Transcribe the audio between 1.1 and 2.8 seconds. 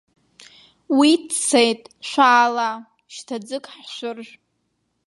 дцеит, шәаала,